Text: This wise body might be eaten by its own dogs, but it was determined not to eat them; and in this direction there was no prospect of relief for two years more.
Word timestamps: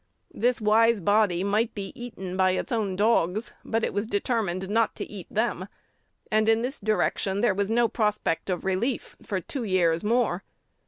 This 0.33 0.59
wise 0.59 0.99
body 0.99 1.43
might 1.43 1.75
be 1.75 1.91
eaten 1.93 2.35
by 2.35 2.53
its 2.53 2.71
own 2.71 2.95
dogs, 2.95 3.53
but 3.63 3.83
it 3.83 3.93
was 3.93 4.07
determined 4.07 4.67
not 4.67 4.95
to 4.95 5.05
eat 5.07 5.27
them; 5.29 5.67
and 6.31 6.49
in 6.49 6.63
this 6.63 6.79
direction 6.79 7.41
there 7.41 7.53
was 7.53 7.69
no 7.69 7.87
prospect 7.87 8.49
of 8.49 8.65
relief 8.65 9.15
for 9.21 9.39
two 9.39 9.63
years 9.63 10.03
more. 10.03 10.43